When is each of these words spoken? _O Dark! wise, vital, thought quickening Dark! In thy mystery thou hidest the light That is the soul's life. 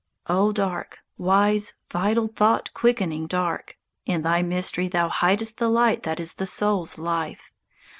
_O 0.35 0.51
Dark! 0.51 0.97
wise, 1.19 1.75
vital, 1.91 2.27
thought 2.27 2.73
quickening 2.73 3.27
Dark! 3.27 3.77
In 4.07 4.23
thy 4.23 4.41
mystery 4.41 4.87
thou 4.87 5.09
hidest 5.09 5.57
the 5.57 5.69
light 5.69 6.01
That 6.01 6.19
is 6.19 6.33
the 6.33 6.47
soul's 6.47 6.97
life. 6.97 7.51